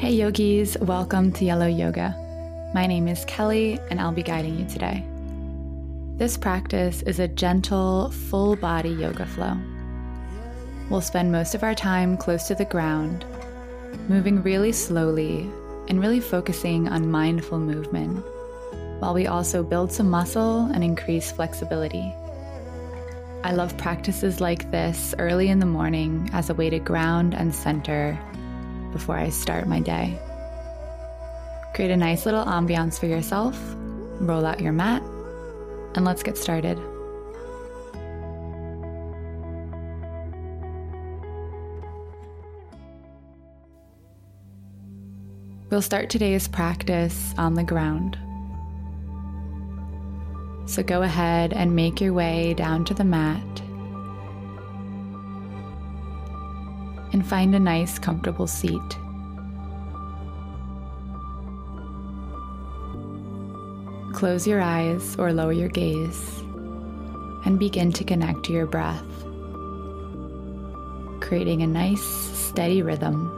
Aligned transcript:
Hey 0.00 0.14
yogis, 0.14 0.78
welcome 0.80 1.30
to 1.32 1.44
Yellow 1.44 1.66
Yoga. 1.66 2.16
My 2.72 2.86
name 2.86 3.06
is 3.06 3.26
Kelly 3.26 3.78
and 3.90 4.00
I'll 4.00 4.12
be 4.12 4.22
guiding 4.22 4.58
you 4.58 4.64
today. 4.64 5.04
This 6.16 6.38
practice 6.38 7.02
is 7.02 7.18
a 7.18 7.28
gentle, 7.28 8.10
full 8.10 8.56
body 8.56 8.88
yoga 8.88 9.26
flow. 9.26 9.58
We'll 10.88 11.02
spend 11.02 11.30
most 11.30 11.54
of 11.54 11.62
our 11.62 11.74
time 11.74 12.16
close 12.16 12.48
to 12.48 12.54
the 12.54 12.64
ground, 12.64 13.26
moving 14.08 14.42
really 14.42 14.72
slowly 14.72 15.40
and 15.88 16.00
really 16.00 16.20
focusing 16.20 16.88
on 16.88 17.10
mindful 17.10 17.58
movement, 17.58 18.24
while 19.00 19.12
we 19.12 19.26
also 19.26 19.62
build 19.62 19.92
some 19.92 20.08
muscle 20.08 20.64
and 20.72 20.82
increase 20.82 21.30
flexibility. 21.30 22.10
I 23.44 23.52
love 23.52 23.76
practices 23.76 24.40
like 24.40 24.70
this 24.70 25.14
early 25.18 25.50
in 25.50 25.58
the 25.58 25.66
morning 25.66 26.30
as 26.32 26.48
a 26.48 26.54
way 26.54 26.70
to 26.70 26.78
ground 26.78 27.34
and 27.34 27.54
center 27.54 28.18
before 28.92 29.16
I 29.16 29.28
start 29.28 29.66
my 29.66 29.80
day. 29.80 30.18
Create 31.74 31.90
a 31.90 31.96
nice 31.96 32.26
little 32.26 32.44
ambiance 32.44 32.98
for 32.98 33.06
yourself, 33.06 33.58
roll 34.20 34.44
out 34.44 34.60
your 34.60 34.72
mat, 34.72 35.02
and 35.94 36.04
let's 36.04 36.22
get 36.22 36.36
started. 36.36 36.78
We'll 45.70 45.82
start 45.82 46.10
today's 46.10 46.48
practice 46.48 47.32
on 47.38 47.54
the 47.54 47.62
ground. 47.62 48.18
So 50.66 50.82
go 50.82 51.02
ahead 51.02 51.52
and 51.52 51.76
make 51.76 52.00
your 52.00 52.12
way 52.12 52.54
down 52.54 52.84
to 52.86 52.94
the 52.94 53.04
mat 53.04 53.62
and 57.12 57.26
find 57.26 57.54
a 57.54 57.60
nice, 57.60 57.98
comfortable 57.98 58.46
seat. 58.46 58.98
Close 64.12 64.46
your 64.46 64.60
eyes 64.60 65.16
or 65.18 65.32
lower 65.32 65.52
your 65.52 65.68
gaze 65.68 66.40
and 67.44 67.58
begin 67.58 67.90
to 67.92 68.04
connect 68.04 68.44
to 68.44 68.52
your 68.52 68.66
breath, 68.66 69.02
creating 71.20 71.62
a 71.62 71.66
nice, 71.66 72.02
steady 72.02 72.82
rhythm. 72.82 73.36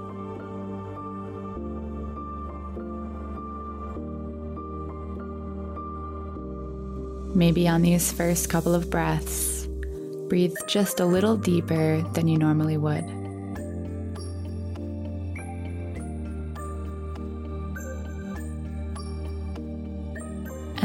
Maybe 7.34 7.68
on 7.68 7.82
these 7.82 8.12
first 8.12 8.50
couple 8.50 8.74
of 8.74 8.90
breaths, 8.90 9.66
breathe 10.28 10.54
just 10.66 11.00
a 11.00 11.06
little 11.06 11.36
deeper 11.36 12.02
than 12.12 12.28
you 12.28 12.38
normally 12.38 12.76
would. 12.76 13.21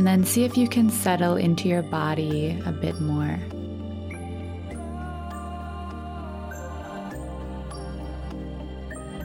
And 0.08 0.24
then 0.24 0.32
see 0.32 0.46
if 0.46 0.56
you 0.56 0.70
can 0.70 0.90
settle 0.90 1.36
into 1.36 1.68
your 1.68 1.82
body 1.82 2.58
a 2.66 2.72
bit 2.72 3.02
more. 3.02 3.38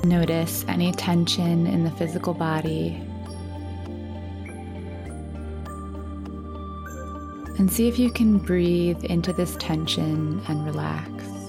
Notice 0.03 0.65
any 0.67 0.91
tension 0.91 1.69
in 1.69 1.85
the 1.85 1.93
physical 1.93 2.35
body. 2.35 3.01
And 7.61 7.73
see 7.73 7.87
if 7.87 7.97
you 7.97 8.11
can 8.11 8.39
breathe 8.39 9.05
into 9.05 9.33
this 9.33 9.55
tension 9.61 10.43
and 10.49 10.67
relax. 10.67 11.42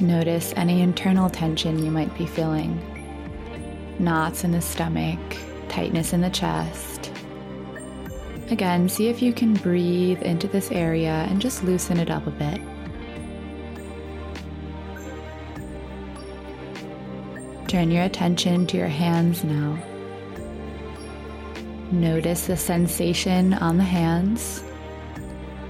Notice 0.00 0.52
any 0.56 0.82
internal 0.82 1.30
tension 1.30 1.84
you 1.84 1.90
might 1.90 2.16
be 2.16 2.26
feeling 2.26 2.80
knots 3.98 4.44
in 4.44 4.52
the 4.52 4.60
stomach, 4.60 5.20
tightness 5.68 6.12
in 6.12 6.20
the 6.20 6.30
chest. 6.30 7.10
Again, 8.50 8.88
see 8.88 9.08
if 9.08 9.22
you 9.22 9.32
can 9.32 9.54
breathe 9.54 10.20
into 10.22 10.48
this 10.48 10.70
area 10.70 11.26
and 11.28 11.40
just 11.40 11.64
loosen 11.64 11.98
it 11.98 12.10
up 12.10 12.26
a 12.26 12.30
bit. 12.30 12.60
Turn 17.68 17.90
your 17.90 18.02
attention 18.02 18.66
to 18.66 18.76
your 18.76 18.88
hands 18.88 19.44
now. 19.44 19.82
Notice 21.90 22.46
the 22.46 22.56
sensation 22.56 23.54
on 23.54 23.78
the 23.78 23.84
hands. 23.84 24.60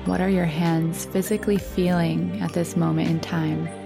What 0.04 0.20
are 0.20 0.28
your 0.28 0.46
hands 0.46 1.04
physically 1.04 1.58
feeling 1.58 2.40
at 2.40 2.52
this 2.52 2.76
moment 2.76 3.08
in 3.08 3.20
time? 3.20 3.81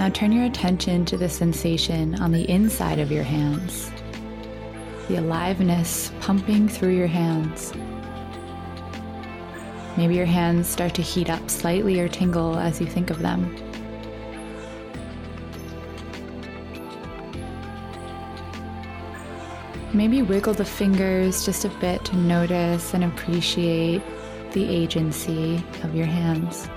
Now 0.00 0.08
turn 0.08 0.32
your 0.32 0.46
attention 0.46 1.04
to 1.04 1.18
the 1.18 1.28
sensation 1.28 2.14
on 2.22 2.32
the 2.32 2.48
inside 2.50 2.98
of 2.98 3.12
your 3.12 3.22
hands, 3.22 3.92
the 5.08 5.16
aliveness 5.16 6.10
pumping 6.22 6.70
through 6.70 6.96
your 6.96 7.06
hands. 7.06 7.74
Maybe 9.98 10.14
your 10.14 10.24
hands 10.24 10.68
start 10.68 10.94
to 10.94 11.02
heat 11.02 11.28
up 11.28 11.50
slightly 11.50 12.00
or 12.00 12.08
tingle 12.08 12.58
as 12.58 12.80
you 12.80 12.86
think 12.86 13.10
of 13.10 13.18
them. 13.18 13.54
Maybe 19.92 20.22
wiggle 20.22 20.54
the 20.54 20.64
fingers 20.64 21.44
just 21.44 21.66
a 21.66 21.68
bit 21.78 22.06
to 22.06 22.16
notice 22.16 22.94
and 22.94 23.04
appreciate 23.04 24.00
the 24.52 24.66
agency 24.66 25.62
of 25.82 25.94
your 25.94 26.06
hands. 26.06 26.70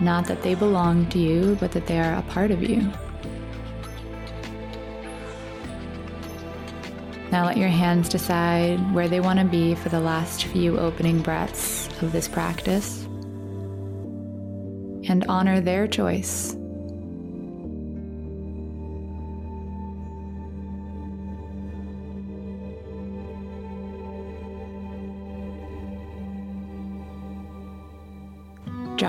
Not 0.00 0.24
that 0.26 0.42
they 0.42 0.54
belong 0.54 1.08
to 1.10 1.18
you, 1.18 1.56
but 1.60 1.72
that 1.72 1.86
they 1.86 2.00
are 2.00 2.14
a 2.14 2.22
part 2.22 2.50
of 2.50 2.62
you. 2.62 2.90
Now 7.30 7.44
let 7.44 7.56
your 7.56 7.68
hands 7.68 8.08
decide 8.08 8.78
where 8.92 9.08
they 9.08 9.20
want 9.20 9.38
to 9.38 9.44
be 9.44 9.74
for 9.76 9.88
the 9.88 10.00
last 10.00 10.44
few 10.46 10.78
opening 10.78 11.20
breaths 11.20 11.88
of 12.02 12.10
this 12.12 12.26
practice 12.26 13.04
and 15.08 15.24
honor 15.28 15.60
their 15.60 15.86
choice. 15.86 16.56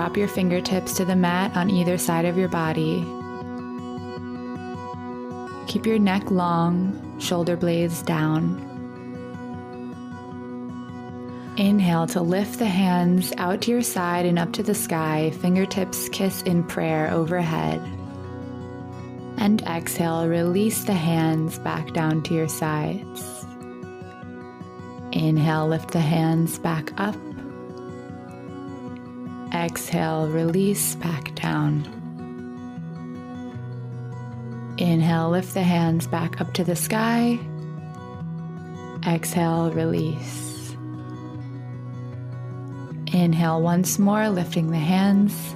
Drop 0.02 0.16
your 0.16 0.26
fingertips 0.26 0.94
to 0.94 1.04
the 1.04 1.14
mat 1.14 1.56
on 1.56 1.70
either 1.70 1.96
side 1.96 2.24
of 2.24 2.36
your 2.36 2.48
body. 2.48 3.06
Keep 5.68 5.86
your 5.86 6.00
neck 6.00 6.28
long, 6.28 7.20
shoulder 7.20 7.56
blades 7.56 8.02
down. 8.02 8.58
Inhale 11.56 12.08
to 12.08 12.20
lift 12.20 12.58
the 12.58 12.66
hands 12.66 13.32
out 13.38 13.60
to 13.60 13.70
your 13.70 13.82
side 13.82 14.26
and 14.26 14.40
up 14.40 14.52
to 14.54 14.64
the 14.64 14.74
sky, 14.74 15.30
fingertips 15.40 16.08
kiss 16.08 16.42
in 16.42 16.64
prayer 16.64 17.08
overhead. 17.12 17.80
And 19.36 19.62
exhale, 19.62 20.26
release 20.26 20.82
the 20.82 20.94
hands 20.94 21.60
back 21.60 21.92
down 21.92 22.24
to 22.24 22.34
your 22.34 22.48
sides. 22.48 23.46
Inhale, 25.12 25.68
lift 25.68 25.92
the 25.92 26.00
hands 26.00 26.58
back 26.58 26.90
up 27.00 27.14
Exhale, 29.62 30.26
release 30.26 30.96
back 30.96 31.36
down. 31.36 31.86
Inhale, 34.76 35.30
lift 35.30 35.54
the 35.54 35.62
hands 35.62 36.08
back 36.08 36.40
up 36.40 36.52
to 36.54 36.64
the 36.64 36.74
sky. 36.74 37.38
Exhale, 39.06 39.70
release. 39.70 40.74
Inhale 43.12 43.62
once 43.62 44.00
more, 44.00 44.28
lifting 44.30 44.72
the 44.72 44.78
hands. 44.78 45.54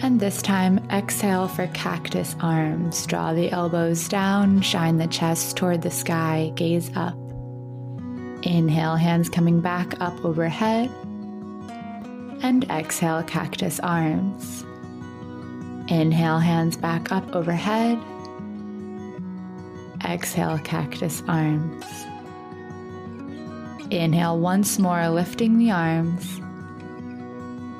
And 0.00 0.20
this 0.20 0.40
time, 0.40 0.78
exhale 0.92 1.48
for 1.48 1.66
cactus 1.68 2.36
arms. 2.40 3.06
Draw 3.06 3.32
the 3.32 3.50
elbows 3.50 4.06
down, 4.06 4.60
shine 4.60 4.98
the 4.98 5.08
chest 5.08 5.56
toward 5.56 5.82
the 5.82 5.90
sky, 5.90 6.52
gaze 6.54 6.92
up. 6.94 7.18
Inhale, 8.44 8.94
hands 8.94 9.28
coming 9.28 9.60
back 9.60 10.00
up 10.00 10.24
overhead 10.24 10.92
and 12.42 12.64
exhale 12.70 13.22
cactus 13.22 13.80
arms. 13.80 14.64
Inhale, 15.88 16.38
hands 16.38 16.76
back 16.76 17.10
up 17.10 17.34
overhead. 17.34 17.98
Exhale, 20.04 20.58
cactus 20.58 21.22
arms. 21.26 21.84
Inhale 23.90 24.38
once 24.38 24.78
more, 24.78 25.08
lifting 25.08 25.58
the 25.58 25.70
arms. 25.70 26.40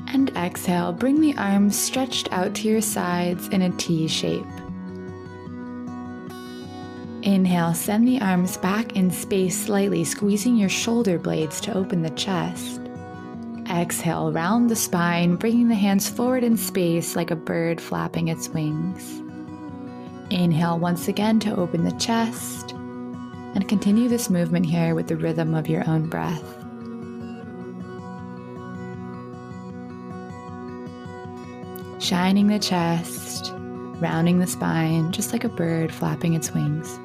And 0.08 0.30
exhale, 0.36 0.92
bring 0.92 1.20
the 1.20 1.36
arms 1.36 1.78
stretched 1.78 2.32
out 2.32 2.54
to 2.56 2.68
your 2.68 2.80
sides 2.80 3.48
in 3.48 3.60
a 3.62 3.70
T 3.72 4.08
shape. 4.08 4.46
Inhale, 7.22 7.74
send 7.74 8.08
the 8.08 8.20
arms 8.22 8.56
back 8.56 8.96
in 8.96 9.10
space 9.10 9.66
slightly, 9.66 10.02
squeezing 10.04 10.56
your 10.56 10.70
shoulder 10.70 11.18
blades 11.18 11.60
to 11.60 11.76
open 11.76 12.00
the 12.00 12.10
chest. 12.10 12.87
Exhale, 13.70 14.32
round 14.32 14.70
the 14.70 14.76
spine, 14.76 15.36
bringing 15.36 15.68
the 15.68 15.74
hands 15.74 16.08
forward 16.08 16.42
in 16.42 16.56
space 16.56 17.14
like 17.14 17.30
a 17.30 17.36
bird 17.36 17.80
flapping 17.80 18.28
its 18.28 18.48
wings. 18.48 19.22
Inhale 20.30 20.78
once 20.78 21.08
again 21.08 21.38
to 21.40 21.56
open 21.56 21.84
the 21.84 21.92
chest, 21.92 22.72
and 22.72 23.68
continue 23.68 24.08
this 24.08 24.30
movement 24.30 24.66
here 24.66 24.94
with 24.94 25.08
the 25.08 25.16
rhythm 25.16 25.54
of 25.54 25.68
your 25.68 25.88
own 25.88 26.08
breath. 26.08 26.42
Shining 32.00 32.46
the 32.46 32.58
chest, 32.58 33.52
rounding 34.00 34.38
the 34.38 34.46
spine, 34.46 35.12
just 35.12 35.32
like 35.32 35.44
a 35.44 35.48
bird 35.48 35.92
flapping 35.92 36.34
its 36.34 36.54
wings. 36.54 36.98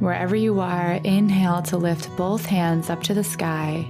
Wherever 0.00 0.34
you 0.34 0.60
are, 0.60 0.94
inhale 1.04 1.62
to 1.62 1.76
lift 1.76 2.14
both 2.16 2.46
hands 2.46 2.90
up 2.90 3.02
to 3.04 3.14
the 3.14 3.24
sky. 3.24 3.86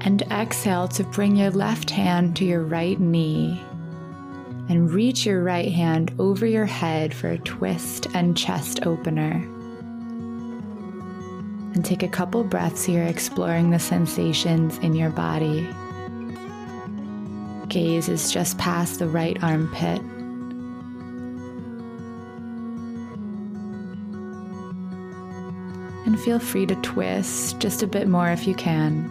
And 0.00 0.22
exhale 0.30 0.88
to 0.88 1.04
bring 1.04 1.36
your 1.36 1.50
left 1.50 1.90
hand 1.90 2.36
to 2.36 2.44
your 2.44 2.62
right 2.62 2.98
knee. 2.98 3.62
And 4.68 4.90
reach 4.90 5.26
your 5.26 5.42
right 5.42 5.70
hand 5.70 6.14
over 6.18 6.46
your 6.46 6.64
head 6.64 7.12
for 7.12 7.28
a 7.28 7.38
twist 7.38 8.06
and 8.14 8.36
chest 8.36 8.86
opener. 8.86 9.46
And 11.74 11.84
take 11.84 12.02
a 12.02 12.08
couple 12.08 12.42
breaths 12.42 12.84
here, 12.84 13.04
exploring 13.04 13.70
the 13.70 13.78
sensations 13.78 14.78
in 14.78 14.94
your 14.94 15.10
body. 15.10 15.68
Gaze 17.68 18.08
is 18.08 18.32
just 18.32 18.58
past 18.58 18.98
the 18.98 19.08
right 19.08 19.40
armpit. 19.42 20.00
Feel 26.20 26.38
free 26.38 26.66
to 26.66 26.74
twist 26.76 27.58
just 27.60 27.82
a 27.82 27.86
bit 27.86 28.06
more 28.06 28.30
if 28.30 28.46
you 28.46 28.54
can. 28.54 29.10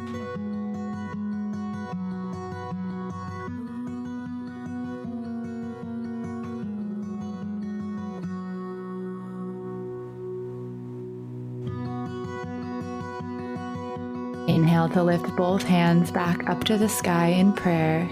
Inhale 14.48 14.90
to 14.90 15.04
lift 15.04 15.36
both 15.36 15.64
hands 15.64 16.12
back 16.12 16.48
up 16.48 16.64
to 16.66 16.78
the 16.78 16.90
sky 16.90 17.28
in 17.28 17.54
prayer. 17.54 18.08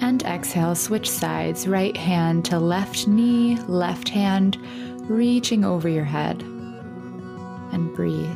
And 0.00 0.22
exhale, 0.24 0.74
switch 0.74 1.10
sides, 1.10 1.66
right 1.66 1.96
hand 1.96 2.44
to 2.46 2.58
left 2.58 3.08
knee, 3.08 3.56
left 3.68 4.10
hand 4.10 4.58
reaching 5.08 5.64
over 5.64 5.88
your 5.88 6.04
head 6.04 6.42
and 7.74 7.92
breathe. 7.92 8.30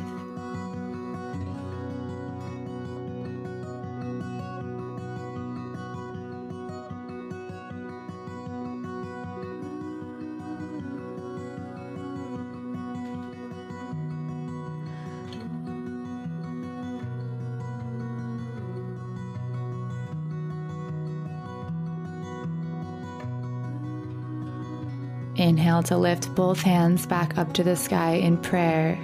Inhale 25.37 25.83
to 25.83 25.97
lift 25.97 26.35
both 26.35 26.61
hands 26.61 27.05
back 27.05 27.37
up 27.37 27.53
to 27.53 27.63
the 27.63 27.77
sky 27.77 28.15
in 28.15 28.37
prayer 28.37 28.99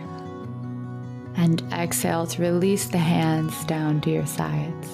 and 1.45 1.61
exhale 1.71 2.25
to 2.25 2.41
release 2.41 2.87
the 2.87 2.97
hands 2.97 3.65
down 3.65 4.01
to 4.01 4.09
your 4.09 4.25
sides. 4.25 4.89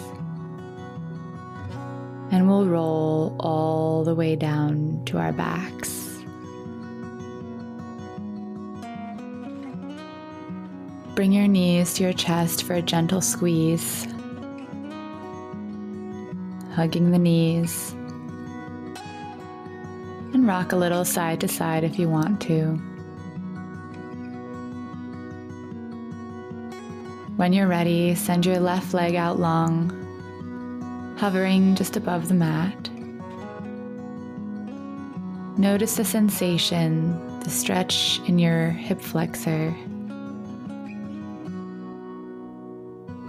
And 2.30 2.46
we'll 2.46 2.68
roll 2.68 3.38
all 3.40 4.04
the 4.04 4.14
way 4.14 4.36
down 4.36 5.02
to 5.06 5.18
our 5.18 5.32
backs. 5.32 5.90
Bring 11.16 11.32
your 11.32 11.48
knees 11.48 11.94
to 11.94 12.04
your 12.04 12.14
chest 12.14 12.64
for 12.64 12.74
a 12.74 12.82
gentle 12.82 13.22
squeeze, 13.22 14.06
hugging 16.74 17.12
the 17.12 17.20
knees. 17.20 17.94
And 20.34 20.46
rock 20.46 20.74
a 20.74 20.76
little 20.76 21.06
side 21.06 21.40
to 21.42 21.48
side 21.48 21.86
if 21.86 21.98
you 21.98 22.10
want 22.10 22.42
to. 22.42 22.91
When 27.42 27.54
you're 27.54 27.66
ready, 27.66 28.14
send 28.14 28.46
your 28.46 28.60
left 28.60 28.94
leg 28.94 29.16
out 29.16 29.40
long, 29.40 29.90
hovering 31.18 31.74
just 31.74 31.98
above 31.98 32.28
the 32.28 32.36
mat. 32.36 32.88
Notice 35.58 35.96
the 35.96 36.06
sensation, 36.06 37.40
the 37.40 37.50
stretch 37.50 38.22
in 38.28 38.38
your 38.38 38.70
hip 38.70 39.02
flexor. 39.02 39.76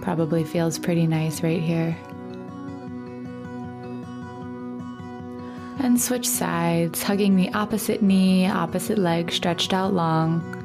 Probably 0.03 0.43
feels 0.43 0.77
pretty 0.77 1.07
nice 1.07 1.41
right 1.41 1.59
here. 1.59 1.97
And 5.79 5.99
switch 5.99 6.29
sides, 6.29 7.01
hugging 7.01 7.35
the 7.35 7.51
opposite 7.53 8.03
knee, 8.03 8.47
opposite 8.47 8.99
leg 8.99 9.31
stretched 9.31 9.73
out 9.73 9.95
long. 9.95 10.62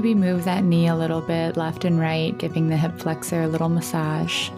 Maybe 0.00 0.14
move 0.14 0.44
that 0.44 0.64
knee 0.64 0.88
a 0.88 0.96
little 0.96 1.20
bit 1.20 1.58
left 1.58 1.84
and 1.84 2.00
right, 2.00 2.38
giving 2.38 2.70
the 2.70 2.76
hip 2.78 2.98
flexor 2.98 3.42
a 3.42 3.46
little 3.46 3.68
massage. 3.68 4.48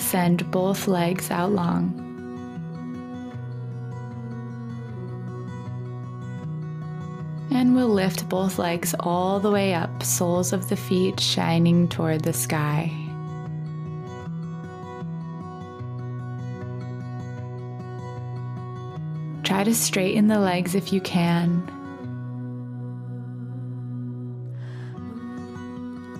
Send 0.00 0.50
both 0.50 0.88
legs 0.88 1.30
out 1.30 1.52
long. 1.52 1.92
And 7.50 7.76
we'll 7.76 7.88
lift 7.88 8.26
both 8.30 8.58
legs 8.58 8.94
all 8.98 9.38
the 9.38 9.50
way 9.50 9.74
up, 9.74 10.02
soles 10.02 10.54
of 10.54 10.70
the 10.70 10.76
feet 10.76 11.20
shining 11.20 11.88
toward 11.88 12.22
the 12.22 12.32
sky. 12.32 13.01
Try 19.62 19.70
to 19.70 19.76
straighten 19.76 20.26
the 20.26 20.40
legs 20.40 20.74
if 20.74 20.92
you 20.92 21.00
can. 21.00 21.62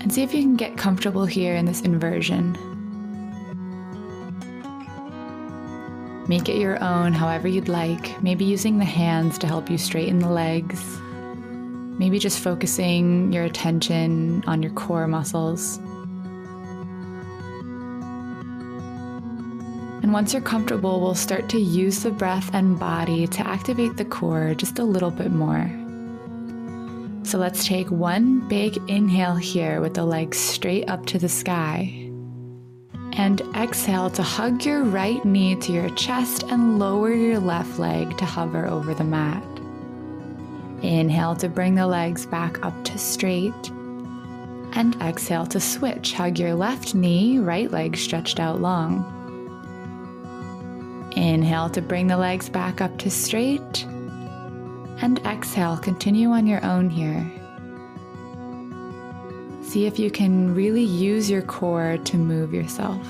And 0.00 0.12
see 0.14 0.22
if 0.22 0.32
you 0.32 0.42
can 0.42 0.54
get 0.54 0.76
comfortable 0.76 1.26
here 1.26 1.56
in 1.56 1.64
this 1.64 1.80
inversion. 1.80 2.52
Make 6.28 6.48
it 6.48 6.58
your 6.58 6.80
own 6.84 7.12
however 7.12 7.48
you'd 7.48 7.66
like, 7.66 8.22
maybe 8.22 8.44
using 8.44 8.78
the 8.78 8.84
hands 8.84 9.38
to 9.38 9.48
help 9.48 9.68
you 9.68 9.76
straighten 9.76 10.20
the 10.20 10.30
legs. 10.30 10.80
Maybe 11.98 12.20
just 12.20 12.38
focusing 12.38 13.32
your 13.32 13.42
attention 13.42 14.44
on 14.46 14.62
your 14.62 14.70
core 14.74 15.08
muscles. 15.08 15.80
Once 20.12 20.34
you're 20.34 20.42
comfortable, 20.42 21.00
we'll 21.00 21.14
start 21.14 21.48
to 21.48 21.58
use 21.58 22.02
the 22.02 22.10
breath 22.10 22.50
and 22.52 22.78
body 22.78 23.26
to 23.26 23.46
activate 23.46 23.96
the 23.96 24.04
core 24.04 24.52
just 24.54 24.78
a 24.78 24.84
little 24.84 25.10
bit 25.10 25.32
more. 25.32 25.70
So 27.24 27.38
let's 27.38 27.66
take 27.66 27.90
one 27.90 28.46
big 28.46 28.76
inhale 28.90 29.36
here 29.36 29.80
with 29.80 29.94
the 29.94 30.04
legs 30.04 30.36
straight 30.36 30.86
up 30.90 31.06
to 31.06 31.18
the 31.18 31.30
sky. 31.30 32.10
And 33.14 33.40
exhale 33.56 34.10
to 34.10 34.22
hug 34.22 34.66
your 34.66 34.82
right 34.82 35.24
knee 35.24 35.56
to 35.56 35.72
your 35.72 35.88
chest 35.94 36.42
and 36.42 36.78
lower 36.78 37.14
your 37.14 37.38
left 37.38 37.78
leg 37.78 38.18
to 38.18 38.26
hover 38.26 38.66
over 38.66 38.92
the 38.92 39.04
mat. 39.04 39.42
Inhale 40.82 41.36
to 41.36 41.48
bring 41.48 41.74
the 41.74 41.86
legs 41.86 42.26
back 42.26 42.62
up 42.62 42.84
to 42.84 42.98
straight. 42.98 43.70
And 44.74 44.94
exhale 45.00 45.46
to 45.46 45.58
switch. 45.58 46.12
Hug 46.12 46.38
your 46.38 46.54
left 46.54 46.94
knee, 46.94 47.38
right 47.38 47.70
leg 47.70 47.96
stretched 47.96 48.38
out 48.38 48.60
long. 48.60 49.20
Inhale 51.16 51.70
to 51.70 51.82
bring 51.82 52.06
the 52.06 52.16
legs 52.16 52.48
back 52.48 52.80
up 52.80 52.98
to 52.98 53.10
straight. 53.10 53.84
And 55.00 55.18
exhale, 55.26 55.76
continue 55.76 56.30
on 56.30 56.46
your 56.46 56.64
own 56.64 56.88
here. 56.90 57.30
See 59.62 59.86
if 59.86 59.98
you 59.98 60.10
can 60.10 60.54
really 60.54 60.82
use 60.82 61.30
your 61.30 61.42
core 61.42 61.98
to 62.04 62.16
move 62.16 62.52
yourself. 62.52 63.06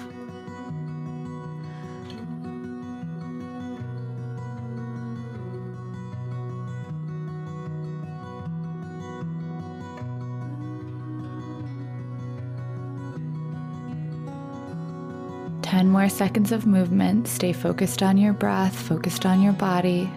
Ten 15.82 15.90
more 15.90 16.08
seconds 16.08 16.52
of 16.52 16.64
movement. 16.64 17.26
Stay 17.26 17.52
focused 17.52 18.04
on 18.04 18.16
your 18.16 18.32
breath, 18.32 18.72
focused 18.72 19.26
on 19.26 19.42
your 19.42 19.52
body. 19.52 20.08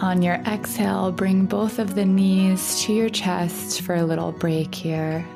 On 0.00 0.22
your 0.22 0.36
exhale, 0.46 1.10
bring 1.10 1.46
both 1.46 1.80
of 1.80 1.96
the 1.96 2.04
knees 2.04 2.80
to 2.82 2.92
your 2.92 3.08
chest 3.08 3.80
for 3.80 3.96
a 3.96 4.04
little 4.04 4.30
break 4.30 4.72
here. 4.72 5.26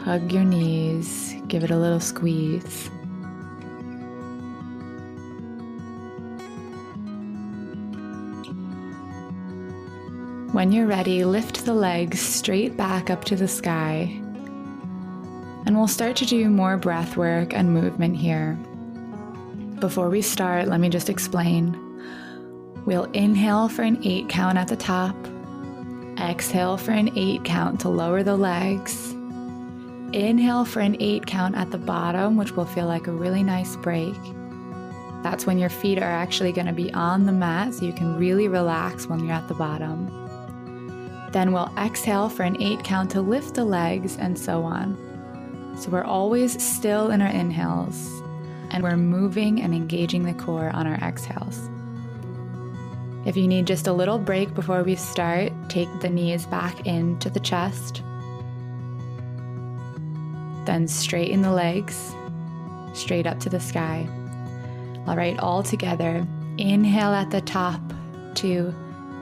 Hug 0.00 0.32
your 0.32 0.42
knees, 0.42 1.36
give 1.46 1.62
it 1.62 1.70
a 1.70 1.78
little 1.78 2.00
squeeze. 2.00 2.90
When 10.54 10.70
you're 10.70 10.86
ready, 10.86 11.24
lift 11.24 11.64
the 11.64 11.74
legs 11.74 12.20
straight 12.20 12.76
back 12.76 13.10
up 13.10 13.24
to 13.24 13.34
the 13.34 13.48
sky. 13.48 14.02
And 15.66 15.76
we'll 15.76 15.88
start 15.88 16.14
to 16.18 16.26
do 16.26 16.48
more 16.48 16.76
breath 16.76 17.16
work 17.16 17.52
and 17.52 17.74
movement 17.74 18.16
here. 18.16 18.52
Before 19.80 20.08
we 20.08 20.22
start, 20.22 20.68
let 20.68 20.78
me 20.78 20.90
just 20.90 21.10
explain. 21.10 21.76
We'll 22.86 23.10
inhale 23.14 23.68
for 23.68 23.82
an 23.82 23.98
eight 24.04 24.28
count 24.28 24.56
at 24.56 24.68
the 24.68 24.76
top, 24.76 25.16
exhale 26.20 26.76
for 26.76 26.92
an 26.92 27.10
eight 27.18 27.42
count 27.42 27.80
to 27.80 27.88
lower 27.88 28.22
the 28.22 28.36
legs, 28.36 29.10
inhale 30.12 30.64
for 30.64 30.78
an 30.78 30.96
eight 31.00 31.26
count 31.26 31.56
at 31.56 31.72
the 31.72 31.78
bottom, 31.78 32.36
which 32.36 32.52
will 32.52 32.64
feel 32.64 32.86
like 32.86 33.08
a 33.08 33.12
really 33.12 33.42
nice 33.42 33.74
break. 33.74 34.14
That's 35.24 35.46
when 35.46 35.58
your 35.58 35.68
feet 35.68 35.98
are 35.98 36.04
actually 36.04 36.52
going 36.52 36.68
to 36.68 36.72
be 36.72 36.92
on 36.92 37.26
the 37.26 37.32
mat, 37.32 37.74
so 37.74 37.84
you 37.84 37.92
can 37.92 38.16
really 38.16 38.46
relax 38.46 39.08
when 39.08 39.18
you're 39.18 39.34
at 39.34 39.48
the 39.48 39.54
bottom. 39.54 40.23
Then 41.34 41.52
we'll 41.52 41.72
exhale 41.76 42.28
for 42.28 42.44
an 42.44 42.62
eight 42.62 42.84
count 42.84 43.10
to 43.10 43.20
lift 43.20 43.54
the 43.54 43.64
legs, 43.64 44.16
and 44.16 44.38
so 44.38 44.62
on. 44.62 44.96
So 45.80 45.90
we're 45.90 46.04
always 46.04 46.62
still 46.62 47.10
in 47.10 47.20
our 47.20 47.28
inhales, 47.28 48.22
and 48.70 48.84
we're 48.84 48.96
moving 48.96 49.60
and 49.60 49.74
engaging 49.74 50.22
the 50.22 50.32
core 50.32 50.70
on 50.70 50.86
our 50.86 50.94
exhales. 50.94 51.68
If 53.26 53.36
you 53.36 53.48
need 53.48 53.66
just 53.66 53.88
a 53.88 53.92
little 53.92 54.20
break 54.20 54.54
before 54.54 54.84
we 54.84 54.94
start, 54.94 55.50
take 55.68 55.88
the 56.00 56.08
knees 56.08 56.46
back 56.46 56.86
into 56.86 57.28
the 57.28 57.40
chest. 57.40 58.00
Then 60.66 60.86
straighten 60.86 61.42
the 61.42 61.50
legs, 61.50 62.14
straight 62.92 63.26
up 63.26 63.40
to 63.40 63.48
the 63.50 63.58
sky. 63.58 64.06
All 65.08 65.16
right, 65.16 65.36
all 65.40 65.64
together. 65.64 66.24
Inhale 66.58 67.12
at 67.12 67.32
the 67.32 67.40
top. 67.40 67.80
Two, 68.36 68.72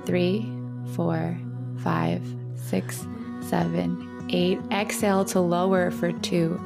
three, 0.04 0.52
four, 0.95 1.38
five, 1.82 2.22
six, 2.56 3.06
seven, 3.48 4.26
eight. 4.30 4.58
Exhale 4.70 5.24
to 5.26 5.40
lower 5.40 5.90
for 5.90 6.12
two, 6.12 6.60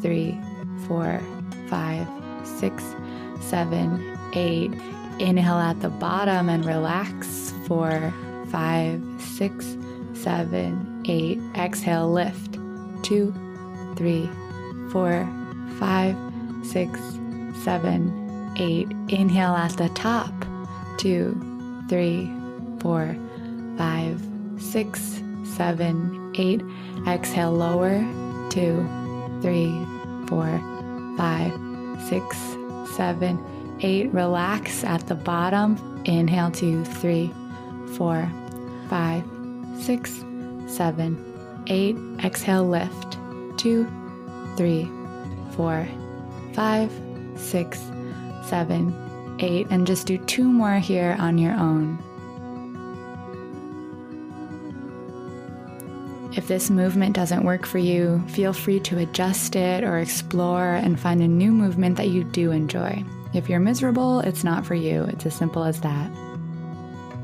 three, 0.00 0.38
four, 0.86 1.20
five, 1.68 2.06
six, 2.44 2.84
seven, 3.40 4.18
eight. 4.34 4.72
Inhale 5.18 5.58
at 5.58 5.80
the 5.80 5.88
bottom 5.88 6.48
and 6.48 6.64
relax. 6.64 7.52
Four, 7.66 8.12
five, 8.50 9.02
six, 9.18 9.76
seven, 10.14 11.02
eight. 11.06 11.40
Exhale, 11.56 12.10
lift. 12.10 12.54
Two, 13.02 13.34
three, 13.96 14.28
four, 14.92 15.28
five, 15.78 16.16
six, 16.62 17.00
seven, 17.64 18.52
eight. 18.58 18.88
Inhale 19.08 19.54
at 19.54 19.76
the 19.76 19.88
top. 19.90 20.32
Two, 20.98 21.34
three, 21.88 22.30
four, 22.80 23.16
five, 23.76 24.20
six, 24.58 25.22
seven, 25.44 26.32
eight. 26.36 26.62
Exhale, 27.06 27.52
lower. 27.52 27.98
Two, 28.50 28.86
three, 29.42 29.70
four, 30.26 30.60
five, 31.16 31.52
six, 32.08 32.36
seven, 32.96 33.38
eight. 33.80 34.12
Relax 34.12 34.84
at 34.84 35.06
the 35.06 35.14
bottom. 35.14 35.76
Inhale, 36.04 36.50
two, 36.50 36.84
three, 36.84 37.30
four, 37.96 38.30
five, 38.88 39.24
six, 39.80 40.24
seven, 40.66 41.16
eight. 41.66 41.96
Exhale, 42.24 42.66
lift. 42.66 43.18
Two, 43.58 43.86
three, 44.56 44.88
four, 45.52 45.86
five, 46.54 46.90
six, 47.36 47.78
seven, 48.44 48.94
eight. 49.40 49.66
And 49.70 49.86
just 49.86 50.06
do 50.06 50.18
two 50.18 50.44
more 50.44 50.78
here 50.78 51.16
on 51.18 51.38
your 51.38 51.54
own. 51.54 52.02
If 56.38 56.46
this 56.46 56.70
movement 56.70 57.16
doesn't 57.16 57.42
work 57.42 57.66
for 57.66 57.78
you, 57.78 58.22
feel 58.28 58.52
free 58.52 58.78
to 58.80 58.98
adjust 58.98 59.56
it 59.56 59.82
or 59.82 59.98
explore 59.98 60.74
and 60.74 60.98
find 60.98 61.20
a 61.20 61.26
new 61.26 61.50
movement 61.50 61.96
that 61.96 62.10
you 62.10 62.22
do 62.22 62.52
enjoy. 62.52 63.02
If 63.34 63.48
you're 63.48 63.58
miserable, 63.58 64.20
it's 64.20 64.44
not 64.44 64.64
for 64.64 64.76
you. 64.76 65.02
It's 65.06 65.26
as 65.26 65.34
simple 65.34 65.64
as 65.64 65.80
that. 65.80 66.08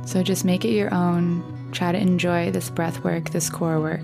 So 0.04 0.24
just 0.24 0.44
make 0.44 0.64
it 0.64 0.74
your 0.74 0.92
own. 0.92 1.44
Try 1.70 1.92
to 1.92 1.98
enjoy 1.98 2.50
this 2.50 2.70
breath 2.70 3.04
work, 3.04 3.30
this 3.30 3.48
core 3.48 3.78
work. 3.78 4.02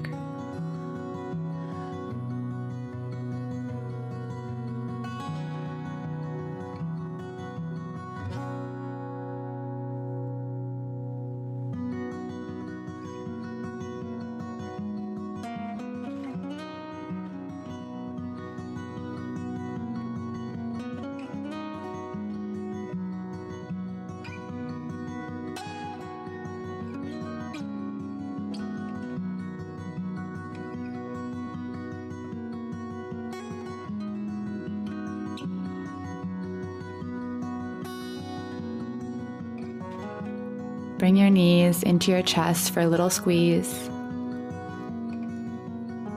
Into 41.90 42.12
your 42.12 42.23
chest 42.23 42.70
for 42.70 42.80
a 42.80 42.87
little 42.87 43.11
squeeze. 43.11 43.90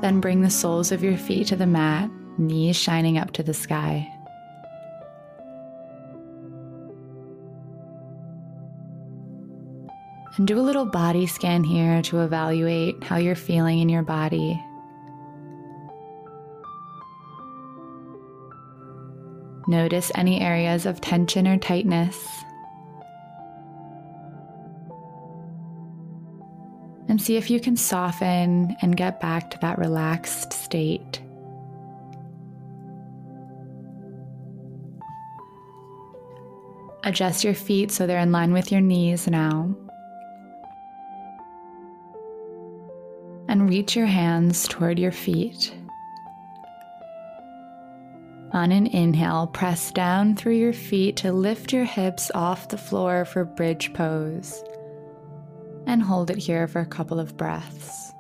Then 0.02 0.20
bring 0.22 0.42
the 0.42 0.50
soles 0.52 0.92
of 0.92 1.04
your 1.04 1.18
feet 1.18 1.48
to 1.48 1.56
the 1.56 1.66
mat, 1.66 2.12
knees 2.38 2.76
shining 2.76 3.18
up 3.18 3.32
to 3.32 3.44
the 3.44 3.56
sky. 3.56 4.08
And 10.38 10.48
do 10.48 10.60
a 10.60 10.62
little 10.62 10.86
body 10.86 11.26
scan 11.26 11.64
here 11.64 12.04
to 12.04 12.22
evaluate 12.22 13.04
how 13.04 13.18
you're 13.18 13.36
feeling 13.36 13.80
in 13.80 13.90
your 13.90 14.04
body. 14.04 14.62
Notice 19.68 20.12
any 20.14 20.40
areas 20.40 20.86
of 20.86 21.02
tension 21.02 21.48
or 21.48 21.58
tightness. 21.58 22.28
And 27.14 27.22
see 27.22 27.38
if 27.38 27.48
you 27.48 27.60
can 27.60 27.78
soften 27.78 28.76
and 28.82 28.98
get 28.98 29.22
back 29.22 29.52
to 29.52 29.60
that 29.60 29.78
relaxed 29.78 30.52
state. 30.52 31.22
Adjust 37.04 37.44
your 37.44 37.54
feet 37.54 37.92
so 37.92 38.08
they're 38.08 38.18
in 38.18 38.32
line 38.32 38.52
with 38.52 38.72
your 38.72 38.82
knees 38.82 39.28
now. 39.28 39.76
And 43.48 43.70
reach 43.70 43.96
your 43.96 44.08
hands 44.08 44.68
toward 44.68 44.98
your 44.98 45.12
feet. 45.12 45.72
On 48.54 48.72
an 48.72 48.88
inhale, 48.88 49.46
press 49.46 49.92
down 49.92 50.36
through 50.36 50.56
your 50.56 50.74
feet 50.74 51.18
to 51.18 51.32
lift 51.32 51.72
your 51.72 51.86
hips 51.86 52.32
off 52.34 52.70
the 52.70 52.78
floor 52.80 53.24
for 53.24 53.46
bridge 53.46 53.94
pose 53.94 54.64
and 55.86 56.02
hold 56.02 56.30
it 56.30 56.38
here 56.38 56.68
for 56.68 56.80
a 56.80 56.86
couple 56.86 57.20
of 57.20 57.38
breaths. 57.38 58.12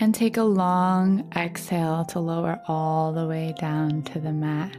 And 0.00 0.14
take 0.14 0.36
a 0.36 0.42
long 0.44 1.28
exhale 1.34 2.04
to 2.06 2.20
lower 2.20 2.60
all 2.68 3.12
the 3.12 3.26
way 3.26 3.52
down 3.58 4.02
to 4.02 4.20
the 4.20 4.32
mat. 4.32 4.76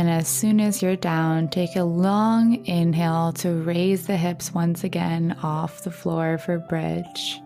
And 0.00 0.08
as 0.08 0.28
soon 0.28 0.60
as 0.60 0.80
you're 0.80 0.96
down, 0.96 1.48
take 1.48 1.76
a 1.76 1.84
long 1.84 2.64
inhale 2.64 3.34
to 3.34 3.52
raise 3.52 4.06
the 4.06 4.16
hips 4.16 4.54
once 4.54 4.82
again 4.82 5.36
off 5.42 5.82
the 5.82 5.90
floor 5.90 6.38
for 6.38 6.58
bridge. 6.58 7.42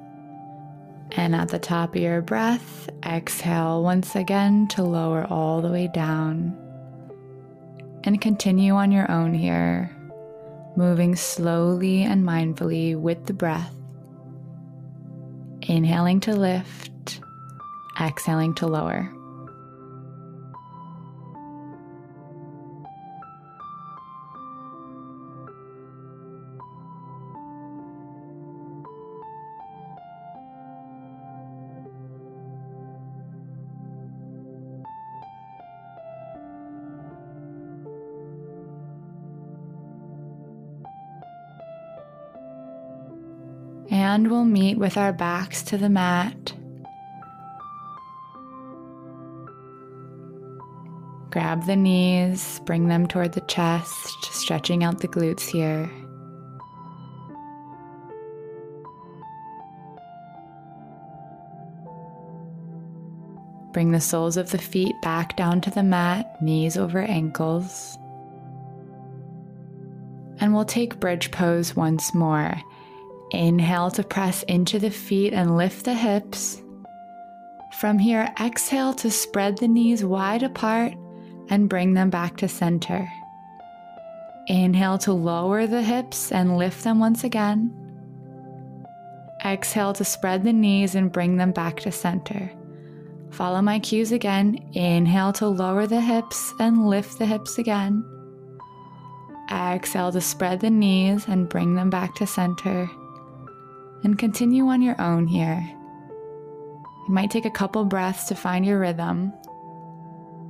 And 1.17 1.35
at 1.35 1.49
the 1.49 1.59
top 1.59 1.97
of 1.97 2.01
your 2.01 2.23
breath, 2.23 2.89
exhale 3.05 3.83
once 3.83 4.15
again 4.15 4.69
to 4.69 4.85
lower 4.85 5.27
all 5.29 5.63
the 5.63 5.69
way 5.73 5.91
down. 5.93 6.57
And 8.05 8.21
continue 8.21 8.75
on 8.75 8.93
your 8.93 9.11
own 9.11 9.35
here, 9.35 9.91
moving 10.77 11.17
slowly 11.17 12.03
and 12.03 12.23
mindfully 12.23 12.95
with 12.95 13.27
the 13.27 13.35
breath. 13.35 13.75
Inhaling 15.63 16.21
to 16.21 16.37
lift, 16.37 17.21
exhaling 18.01 18.55
to 18.55 18.69
lower. 18.69 19.13
And 44.05 44.31
we'll 44.31 44.45
meet 44.45 44.77
with 44.77 44.99
our 44.99 45.15
backs 45.15 45.63
to 45.63 45.79
the 45.79 45.89
mat. 45.89 46.53
Grab 51.31 51.65
the 51.67 51.75
knees, 51.75 52.61
bring 52.67 52.89
them 52.89 53.09
toward 53.09 53.33
the 53.33 53.41
chest, 53.41 54.25
stretching 54.25 54.85
out 54.85 55.01
the 55.01 55.09
glutes 55.09 55.49
here. 55.49 55.91
Bring 63.73 63.91
the 63.91 64.01
soles 64.01 64.37
of 64.37 64.51
the 64.51 64.59
feet 64.59 64.95
back 65.03 65.35
down 65.35 65.63
to 65.63 65.71
the 65.71 65.83
mat, 65.83 66.41
knees 66.43 66.77
over 66.77 67.01
ankles. 67.01 67.97
And 70.41 70.55
we'll 70.55 70.67
take 70.67 71.01
bridge 71.01 71.31
pose 71.31 71.75
once 71.75 72.15
more. 72.15 72.61
Inhale 73.35 73.91
to 73.91 74.05
press 74.05 74.45
into 74.45 74.79
the 74.79 74.91
feet 74.91 75.33
and 75.33 75.57
lift 75.57 75.85
the 75.85 75.95
hips. 75.95 76.63
From 77.81 77.99
here, 77.99 78.33
exhale 78.41 78.95
to 78.95 79.11
spread 79.11 79.59
the 79.59 79.67
knees 79.67 80.05
wide 80.05 80.45
apart 80.45 80.95
and 81.51 81.69
bring 81.69 81.95
them 81.95 82.11
back 82.11 82.37
to 82.39 82.49
center. 82.49 83.09
Inhale 84.47 84.99
to 84.99 85.13
lower 85.13 85.67
the 85.67 85.83
hips 85.83 86.31
and 86.31 86.57
lift 86.57 86.85
them 86.85 87.01
once 87.01 87.25
again. 87.25 87.75
Exhale 89.45 89.93
to 89.95 90.05
spread 90.05 90.45
the 90.45 90.53
knees 90.53 90.95
and 90.95 91.13
bring 91.13 91.37
them 91.37 91.51
back 91.51 91.81
to 91.81 91.93
center. 91.93 92.51
Follow 93.31 93.61
my 93.61 93.81
cues 93.81 94.13
again. 94.13 94.59
Inhale 94.75 95.33
to 95.35 95.49
lower 95.49 95.87
the 95.87 96.01
hips 96.01 96.55
and 96.61 96.89
lift 96.89 97.19
the 97.19 97.27
hips 97.27 97.59
again. 97.59 98.05
Exhale 99.51 100.13
to 100.13 100.21
spread 100.21 100.61
the 100.61 100.71
knees 100.71 101.27
and 101.27 101.49
bring 101.49 101.75
them 101.75 101.91
back 101.91 102.15
to 102.15 102.27
center 102.27 102.89
and 104.05 104.19
continue 104.19 104.69
on 104.69 104.83
your 104.83 105.01
own 105.01 105.27
here. 105.27 105.67
You 107.09 107.13
might 107.13 107.31
take 107.31 107.45
a 107.45 107.51
couple 107.51 107.85
breaths 107.85 108.25
to 108.29 108.35
find 108.35 108.65
your 108.65 108.79
rhythm. 108.79 109.33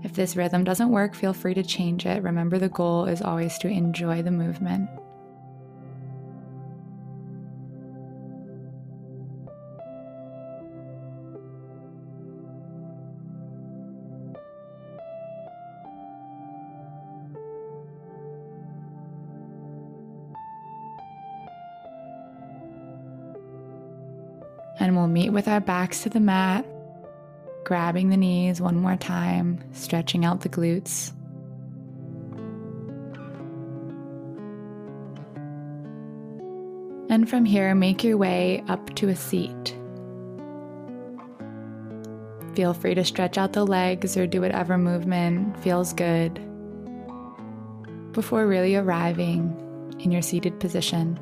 If 0.03 0.12
this 0.12 0.37
rhythm 0.37 0.64
doesn't 0.64 0.90
work, 0.90 1.14
feel 1.14 1.33
free 1.33 1.55
to 1.55 1.62
change 1.62 2.05
it. 2.05 2.23
Remember, 2.23 2.59
the 2.59 2.69
goal 2.69 3.07
is 3.07 3.23
always 3.23 3.57
to 3.59 3.69
enjoy 3.69 4.23
the 4.23 4.31
movement. 4.31 4.88
We'll 25.05 25.12
meet 25.12 25.29
with 25.35 25.49
our 25.49 25.61
backs 25.61 26.03
to 26.03 26.09
the 26.09 26.19
mat, 26.19 26.64
grabbing 27.62 28.09
the 28.09 28.17
knees 28.17 28.59
one 28.59 28.75
more 28.75 28.97
time, 28.97 29.62
stretching 29.75 30.25
out 30.25 30.40
the 30.40 30.49
glutes. 30.49 31.12
And 37.11 37.29
from 37.29 37.45
here, 37.45 37.75
make 37.75 38.03
your 38.03 38.17
way 38.17 38.64
up 38.67 38.95
to 38.95 39.11
a 39.11 39.14
seat. 39.14 39.77
Feel 42.55 42.73
free 42.73 42.95
to 42.95 43.05
stretch 43.05 43.37
out 43.37 43.53
the 43.53 43.67
legs 43.67 44.17
or 44.17 44.27
do 44.27 44.40
whatever 44.40 44.79
movement 44.79 45.62
feels 45.62 45.93
good 45.93 46.40
before 48.12 48.47
really 48.47 48.75
arriving 48.75 49.95
in 50.01 50.11
your 50.11 50.23
seated 50.23 50.59
position. 50.61 51.21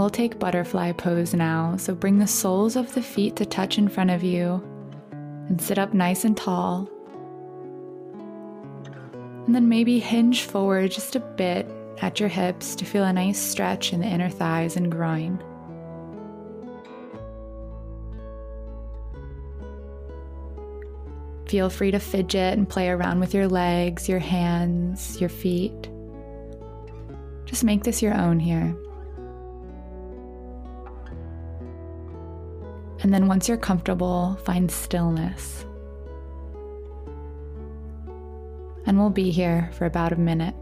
We'll 0.00 0.10
take 0.10 0.38
butterfly 0.38 0.92
pose 0.92 1.34
now. 1.34 1.76
So 1.76 1.94
bring 1.94 2.18
the 2.18 2.26
soles 2.26 2.74
of 2.74 2.94
the 2.94 3.02
feet 3.02 3.36
to 3.36 3.44
touch 3.44 3.76
in 3.76 3.88
front 3.88 4.10
of 4.10 4.22
you 4.22 4.62
and 5.48 5.60
sit 5.60 5.78
up 5.78 5.92
nice 5.92 6.24
and 6.24 6.36
tall. 6.36 6.88
And 9.46 9.54
then 9.54 9.68
maybe 9.68 9.98
hinge 9.98 10.44
forward 10.44 10.90
just 10.90 11.16
a 11.16 11.20
bit 11.20 11.68
at 12.00 12.18
your 12.18 12.30
hips 12.30 12.74
to 12.76 12.84
feel 12.84 13.04
a 13.04 13.12
nice 13.12 13.38
stretch 13.38 13.92
in 13.92 14.00
the 14.00 14.06
inner 14.06 14.30
thighs 14.30 14.76
and 14.76 14.90
groin. 14.90 15.38
Feel 21.46 21.68
free 21.68 21.90
to 21.90 21.98
fidget 21.98 22.56
and 22.56 22.68
play 22.68 22.88
around 22.88 23.20
with 23.20 23.34
your 23.34 23.48
legs, 23.48 24.08
your 24.08 24.20
hands, 24.20 25.20
your 25.20 25.28
feet. 25.28 25.90
Just 27.44 27.64
make 27.64 27.82
this 27.82 28.00
your 28.00 28.14
own 28.14 28.38
here. 28.38 28.76
And 33.02 33.14
then 33.14 33.26
once 33.28 33.48
you're 33.48 33.56
comfortable, 33.56 34.38
find 34.44 34.70
stillness. 34.70 35.64
And 38.86 38.98
we'll 38.98 39.10
be 39.10 39.30
here 39.30 39.70
for 39.72 39.86
about 39.86 40.12
a 40.12 40.16
minute. 40.16 40.54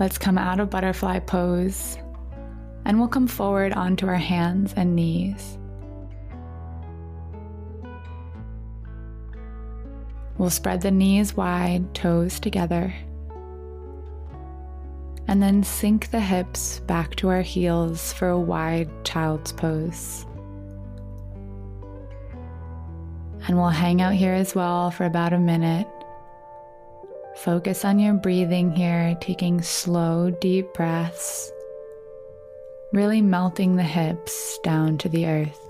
Let's 0.00 0.16
come 0.16 0.38
out 0.38 0.60
of 0.60 0.70
butterfly 0.70 1.18
pose 1.18 1.98
and 2.86 2.98
we'll 2.98 3.08
come 3.08 3.28
forward 3.28 3.74
onto 3.74 4.06
our 4.06 4.16
hands 4.16 4.72
and 4.74 4.96
knees. 4.96 5.58
We'll 10.38 10.48
spread 10.48 10.80
the 10.80 10.90
knees 10.90 11.36
wide, 11.36 11.94
toes 11.94 12.40
together. 12.40 12.94
And 15.28 15.42
then 15.42 15.62
sink 15.62 16.10
the 16.10 16.20
hips 16.20 16.80
back 16.80 17.14
to 17.16 17.28
our 17.28 17.42
heels 17.42 18.14
for 18.14 18.30
a 18.30 18.40
wide 18.40 18.88
child's 19.04 19.52
pose. 19.52 20.24
And 23.46 23.58
we'll 23.58 23.68
hang 23.68 24.00
out 24.00 24.14
here 24.14 24.32
as 24.32 24.54
well 24.54 24.90
for 24.90 25.04
about 25.04 25.34
a 25.34 25.38
minute. 25.38 25.86
Focus 27.44 27.86
on 27.86 27.98
your 27.98 28.12
breathing 28.12 28.70
here, 28.70 29.16
taking 29.18 29.62
slow, 29.62 30.30
deep 30.30 30.74
breaths, 30.74 31.50
really 32.92 33.22
melting 33.22 33.76
the 33.76 33.82
hips 33.82 34.58
down 34.62 34.98
to 34.98 35.08
the 35.08 35.26
earth. 35.26 35.69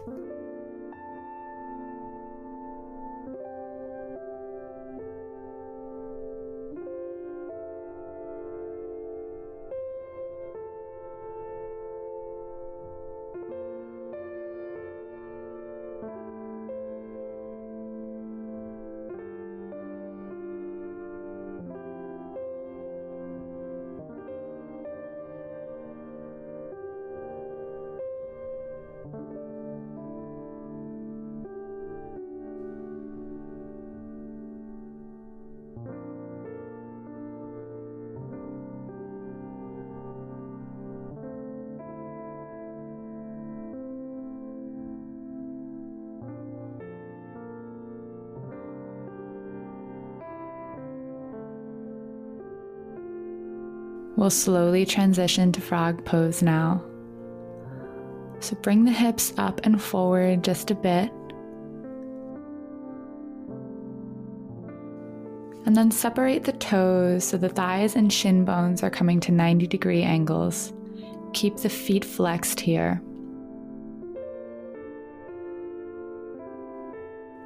We'll 54.20 54.28
slowly 54.28 54.84
transition 54.84 55.50
to 55.52 55.62
frog 55.62 56.04
pose 56.04 56.42
now. 56.42 56.84
So 58.40 58.54
bring 58.56 58.84
the 58.84 58.92
hips 58.92 59.32
up 59.38 59.62
and 59.64 59.80
forward 59.80 60.44
just 60.44 60.70
a 60.70 60.74
bit. 60.74 61.10
And 65.64 65.74
then 65.74 65.90
separate 65.90 66.44
the 66.44 66.52
toes 66.52 67.24
so 67.24 67.38
the 67.38 67.48
thighs 67.48 67.96
and 67.96 68.12
shin 68.12 68.44
bones 68.44 68.82
are 68.82 68.90
coming 68.90 69.20
to 69.20 69.32
90 69.32 69.66
degree 69.66 70.02
angles. 70.02 70.74
Keep 71.32 71.56
the 71.56 71.70
feet 71.70 72.04
flexed 72.04 72.60
here. 72.60 73.00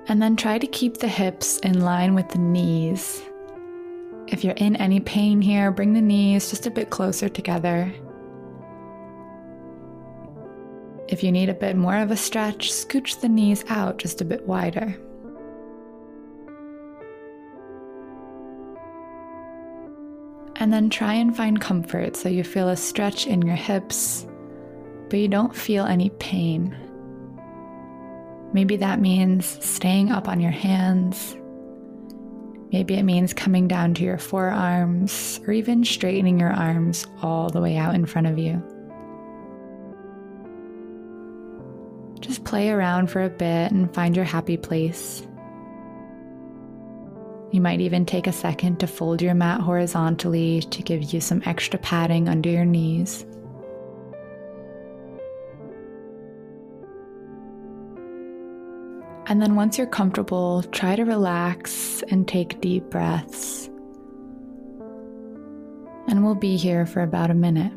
And 0.09 0.21
then 0.21 0.35
try 0.35 0.59
to 0.59 0.67
keep 0.67 0.97
the 0.97 1.07
hips 1.07 1.59
in 1.59 1.83
line 1.83 2.17
with 2.17 2.31
the 2.31 2.39
knees. 2.39 3.23
If 4.27 4.43
you're 4.43 4.55
in 4.55 4.77
any 4.77 5.01
pain 5.01 5.43
here, 5.43 5.71
bring 5.71 5.93
the 5.93 6.01
knees 6.01 6.51
just 6.51 6.67
a 6.67 6.71
bit 6.71 6.91
closer 6.91 7.29
together. 7.29 7.93
If 11.09 11.23
you 11.23 11.31
need 11.31 11.51
a 11.51 11.55
bit 11.55 11.77
more 11.77 11.97
of 11.97 12.11
a 12.11 12.17
stretch, 12.17 12.73
scooch 12.73 13.21
the 13.21 13.29
knees 13.29 13.65
out 13.69 13.99
just 13.99 14.21
a 14.21 14.25
bit 14.25 14.47
wider. 14.47 14.97
And 20.57 20.73
then 20.73 20.89
try 20.89 21.13
and 21.13 21.37
find 21.37 21.61
comfort 21.61 22.17
so 22.17 22.29
you 22.29 22.43
feel 22.43 22.69
a 22.71 22.77
stretch 22.77 23.27
in 23.27 23.43
your 23.43 23.57
hips, 23.57 24.27
but 25.11 25.19
you 25.19 25.29
don't 25.29 25.55
feel 25.55 25.85
any 25.85 26.09
pain. 26.11 26.75
Maybe 28.55 28.77
that 28.77 29.01
means 29.01 29.63
staying 29.63 30.11
up 30.11 30.29
on 30.29 30.41
your 30.41 30.53
hands, 30.53 31.37
Maybe 32.75 32.95
it 32.95 33.05
means 33.05 33.33
coming 33.33 33.69
down 33.69 33.95
to 33.95 34.03
your 34.03 34.19
forearms 34.19 35.39
or 35.47 35.53
even 35.53 35.85
straightening 35.85 36.41
your 36.41 36.51
arms 36.51 37.07
all 37.23 37.49
the 37.49 37.61
way 37.61 37.77
out 37.77 37.95
in 37.95 38.05
front 38.05 38.27
of 38.27 38.37
you. 38.37 38.61
Just 42.19 42.43
play 42.43 42.71
around 42.71 43.13
for 43.13 43.23
a 43.23 43.29
bit 43.29 43.71
and 43.71 43.95
find 43.95 44.17
your 44.17 44.25
happy 44.25 44.57
place. 44.57 45.25
You 47.53 47.61
might 47.61 47.81
even 47.81 48.05
take 48.05 48.27
a 48.27 48.33
second 48.33 48.81
to 48.81 48.89
fold 48.89 49.23
your 49.23 49.35
mat 49.35 49.61
horizontally 49.61 50.63
to 50.63 50.83
give 50.83 51.13
you 51.13 51.21
some 51.21 51.43
extra 51.47 51.79
padding 51.79 52.29
under 52.29 52.49
your 52.49 52.65
knees. 52.65 53.25
And 59.35 59.43
then 59.43 59.57
once 59.57 59.79
you're 59.79 59.89
comfortable, 59.89 60.63
try 60.71 60.95
to 60.95 61.03
relax 61.03 62.05
and 62.05 62.29
take 62.29 62.61
deep 62.61 62.89
breaths. 62.89 63.69
And 66.07 66.25
we'll 66.25 66.37
be 66.37 66.57
here 66.57 66.87
for 66.87 67.03
about 67.03 67.33
a 67.33 67.35
minute. 67.35 67.73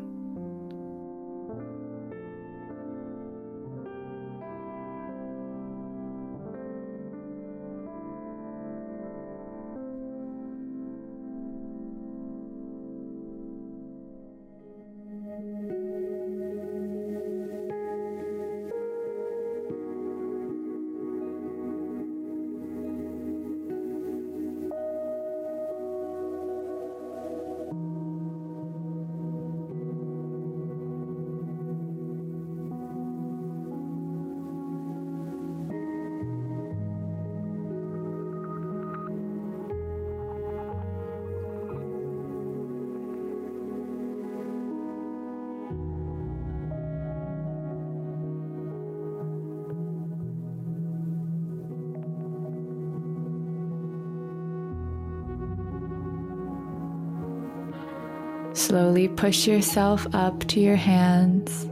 Slowly 58.68 59.08
push 59.08 59.46
yourself 59.46 60.06
up 60.12 60.46
to 60.48 60.60
your 60.60 60.76
hands. 60.76 61.64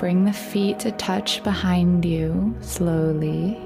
Bring 0.00 0.24
the 0.24 0.32
feet 0.32 0.80
to 0.80 0.90
touch 0.90 1.44
behind 1.44 2.04
you 2.04 2.56
slowly. 2.60 3.56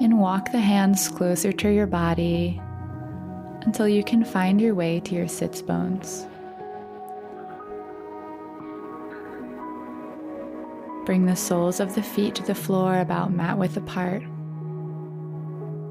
And 0.00 0.20
walk 0.20 0.52
the 0.52 0.60
hands 0.60 1.08
closer 1.08 1.50
to 1.50 1.70
your 1.70 1.88
body 1.88 2.62
until 3.62 3.88
you 3.88 4.04
can 4.04 4.24
find 4.24 4.60
your 4.60 4.76
way 4.76 5.00
to 5.00 5.14
your 5.16 5.26
sits 5.26 5.60
bones. 5.60 6.24
Bring 11.08 11.24
the 11.24 11.36
soles 11.36 11.80
of 11.80 11.94
the 11.94 12.02
feet 12.02 12.34
to 12.34 12.42
the 12.42 12.54
floor 12.54 12.98
about 12.98 13.32
mat 13.32 13.56
width 13.56 13.78
apart. 13.78 14.22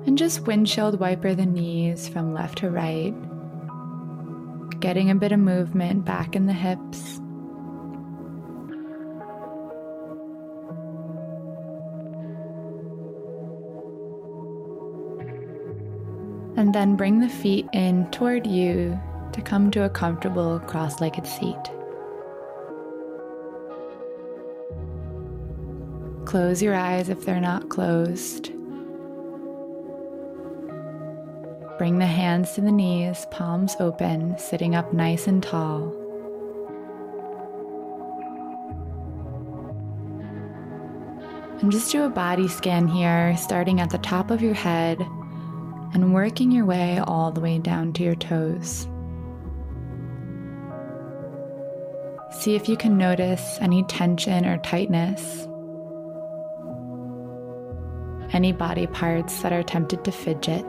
And 0.06 0.16
just 0.16 0.46
windshield 0.46 1.00
wiper 1.00 1.34
the 1.34 1.44
knees 1.44 2.08
from 2.08 2.36
left 2.36 2.60
to 2.60 2.70
right, 2.70 3.16
getting 4.80 5.10
a 5.10 5.16
bit 5.16 5.32
of 5.32 5.40
movement 5.40 6.06
back 6.06 6.36
in 6.36 6.46
the 6.46 6.54
hips. 6.54 7.18
And 16.58 16.76
then 16.76 16.96
bring 16.96 17.22
the 17.22 17.28
feet 17.28 17.66
in 17.74 18.08
toward 18.12 18.46
you 18.46 19.00
to 19.34 19.42
come 19.42 19.72
to 19.72 19.84
a 19.84 19.90
comfortable 19.90 20.60
cross 20.60 21.02
legged 21.02 21.26
seat. 21.26 21.58
Close 26.28 26.62
your 26.62 26.76
eyes 26.76 27.08
if 27.08 27.24
they're 27.24 27.40
not 27.40 27.70
closed. 27.70 28.52
Bring 31.78 32.00
the 32.00 32.06
hands 32.06 32.52
to 32.52 32.62
the 32.62 32.70
knees, 32.70 33.26
palms 33.32 33.78
open, 33.80 34.38
sitting 34.38 34.76
up 34.76 34.92
nice 34.92 35.28
and 35.28 35.42
tall. 35.42 35.84
And 41.62 41.72
just 41.72 41.94
do 41.94 42.04
a 42.04 42.10
body 42.10 42.50
scan 42.50 42.90
here, 42.90 43.38
starting 43.38 43.80
at 43.80 43.92
the 43.92 43.98
top 44.00 44.30
of 44.30 44.42
your 44.42 44.54
head 44.54 45.00
and 45.94 46.14
working 46.14 46.52
your 46.52 46.66
way 46.66 47.00
all 47.00 47.32
the 47.32 47.40
way 47.40 47.58
down 47.58 47.94
to 47.94 48.04
your 48.04 48.16
toes. 48.16 48.86
See 52.42 52.56
if 52.56 52.68
you 52.68 52.76
can 52.76 52.98
notice 52.98 53.58
any 53.62 53.84
tension 53.84 54.46
or 54.46 54.58
tightness, 54.58 55.48
any 58.34 58.52
body 58.52 58.88
parts 58.88 59.42
that 59.42 59.54
are 59.54 59.64
tempted 59.64 60.04
to 60.06 60.12
fidget. 60.12 60.66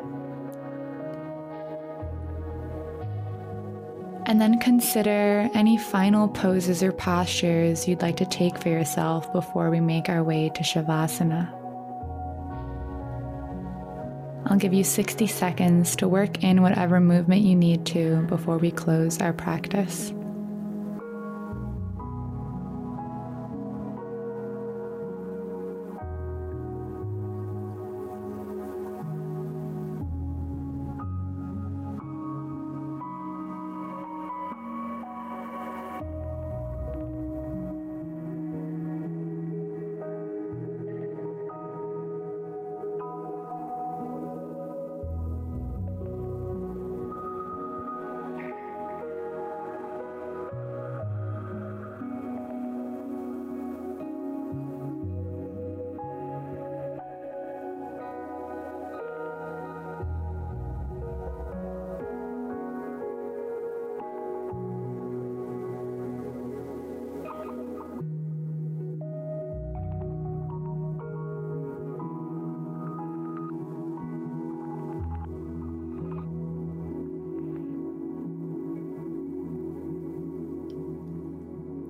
And 4.27 4.41
then 4.41 4.59
consider 4.59 5.49
any 5.55 5.79
final 5.79 6.29
poses 6.29 6.83
or 6.83 6.93
postures 6.93 7.89
you'd 7.89 8.03
like 8.03 8.17
to 8.19 8.27
take 8.27 8.59
for 8.59 8.69
yourself 8.69 9.33
before 9.33 9.71
we 9.71 9.81
make 9.81 10.09
our 10.09 10.23
way 10.23 10.51
to 10.55 10.63
Shavasana. 10.63 11.55
I'll 14.47 14.59
give 14.59 14.73
you 14.73 14.85
60 14.85 15.27
seconds 15.27 15.97
to 15.97 16.09
work 16.09 16.43
in 16.43 16.63
whatever 16.63 17.01
movement 17.01 17.43
you 17.43 17.55
need 17.55 17.85
to 17.87 18.23
before 18.29 18.59
we 18.59 18.71
close 18.71 19.21
our 19.21 19.33
practice. 19.33 20.13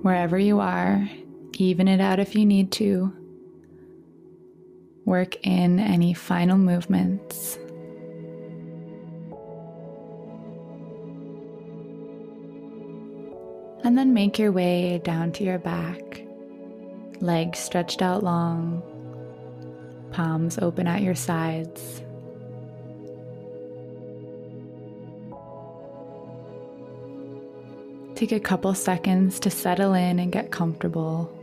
Wherever 0.01 0.39
you 0.39 0.59
are, 0.59 1.09
even 1.57 1.87
it 1.87 1.99
out 1.99 2.19
if 2.19 2.35
you 2.35 2.45
need 2.45 2.71
to. 2.73 3.13
Work 5.05 5.45
in 5.45 5.79
any 5.79 6.13
final 6.13 6.57
movements. 6.57 7.57
And 13.83 13.97
then 13.97 14.13
make 14.13 14.37
your 14.37 14.51
way 14.51 15.01
down 15.03 15.31
to 15.33 15.43
your 15.43 15.57
back, 15.57 16.23
legs 17.21 17.59
stretched 17.59 18.01
out 18.01 18.23
long, 18.23 18.83
palms 20.11 20.59
open 20.59 20.85
at 20.85 21.01
your 21.01 21.15
sides. 21.15 22.03
Take 28.19 28.33
a 28.33 28.39
couple 28.41 28.73
seconds 28.73 29.39
to 29.39 29.49
settle 29.49 29.93
in 29.93 30.19
and 30.19 30.29
get 30.29 30.51
comfortable. 30.51 31.33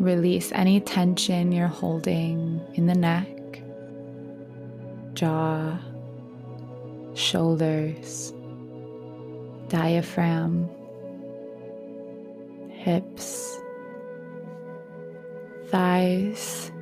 Release 0.00 0.50
any 0.50 0.80
tension 0.80 1.52
you're 1.52 1.68
holding 1.68 2.60
in 2.74 2.86
the 2.88 2.94
neck, 2.96 3.62
jaw, 5.14 5.78
shoulders, 7.14 8.32
diaphragm, 9.68 10.68
hips, 12.72 13.60
thighs 15.68 16.72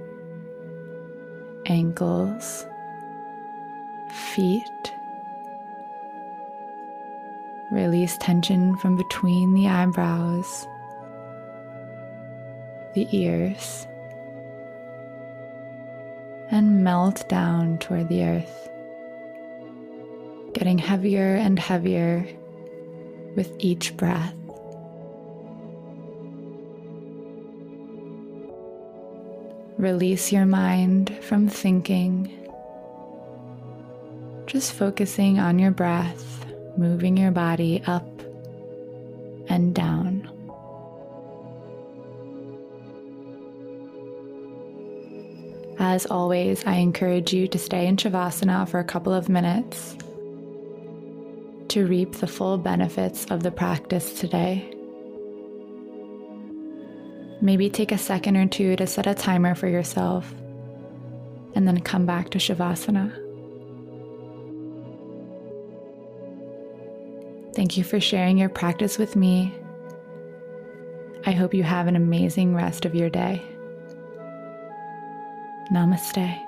ankles, 1.68 2.66
feet. 4.10 4.92
Release 7.70 8.16
tension 8.18 8.76
from 8.76 8.96
between 8.96 9.52
the 9.54 9.66
eyebrows, 9.66 10.66
the 12.94 13.08
ears, 13.10 13.86
and 16.50 16.84
melt 16.84 17.28
down 17.28 17.78
toward 17.78 18.08
the 18.08 18.22
earth, 18.22 18.70
getting 20.52 20.78
heavier 20.78 21.34
and 21.34 21.58
heavier 21.58 22.26
with 23.34 23.52
each 23.58 23.96
breath. 23.96 24.34
Release 29.78 30.32
your 30.32 30.46
mind 30.46 31.14
from 31.22 31.48
thinking. 31.48 32.32
Just 34.46 34.72
focusing 34.72 35.38
on 35.38 35.58
your 35.58 35.70
breath, 35.70 36.46
moving 36.78 37.16
your 37.16 37.30
body 37.30 37.82
up 37.86 38.08
and 39.48 39.74
down. 39.74 40.30
As 45.78 46.06
always, 46.06 46.64
I 46.64 46.76
encourage 46.76 47.34
you 47.34 47.46
to 47.48 47.58
stay 47.58 47.86
in 47.86 47.96
Shavasana 47.96 48.66
for 48.66 48.80
a 48.80 48.84
couple 48.84 49.12
of 49.12 49.28
minutes 49.28 49.94
to 51.68 51.86
reap 51.86 52.12
the 52.12 52.26
full 52.26 52.56
benefits 52.56 53.26
of 53.26 53.42
the 53.42 53.50
practice 53.50 54.18
today. 54.18 54.75
Maybe 57.46 57.70
take 57.70 57.92
a 57.92 57.96
second 57.96 58.36
or 58.36 58.48
two 58.48 58.74
to 58.74 58.88
set 58.88 59.06
a 59.06 59.14
timer 59.14 59.54
for 59.54 59.68
yourself 59.68 60.34
and 61.54 61.64
then 61.64 61.80
come 61.80 62.04
back 62.04 62.30
to 62.30 62.38
Shavasana. 62.38 63.12
Thank 67.54 67.76
you 67.76 67.84
for 67.84 68.00
sharing 68.00 68.36
your 68.36 68.48
practice 68.48 68.98
with 68.98 69.14
me. 69.14 69.54
I 71.24 71.30
hope 71.30 71.54
you 71.54 71.62
have 71.62 71.86
an 71.86 71.94
amazing 71.94 72.52
rest 72.52 72.84
of 72.84 72.96
your 72.96 73.10
day. 73.10 73.40
Namaste. 75.70 76.45